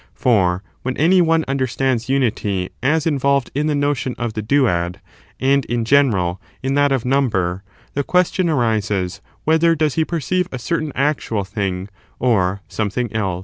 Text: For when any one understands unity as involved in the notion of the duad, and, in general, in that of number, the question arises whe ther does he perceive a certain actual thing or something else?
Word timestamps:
For 0.15 0.63
when 0.81 0.97
any 0.97 1.21
one 1.21 1.45
understands 1.47 2.09
unity 2.09 2.71
as 2.81 3.05
involved 3.05 3.51
in 3.53 3.67
the 3.67 3.75
notion 3.75 4.15
of 4.17 4.33
the 4.33 4.41
duad, 4.41 4.95
and, 5.39 5.63
in 5.65 5.85
general, 5.85 6.41
in 6.63 6.73
that 6.73 6.91
of 6.91 7.05
number, 7.05 7.61
the 7.93 8.03
question 8.03 8.49
arises 8.49 9.21
whe 9.45 9.59
ther 9.59 9.75
does 9.75 9.93
he 9.93 10.03
perceive 10.03 10.47
a 10.51 10.57
certain 10.57 10.91
actual 10.95 11.43
thing 11.43 11.87
or 12.17 12.61
something 12.67 13.15
else? 13.15 13.39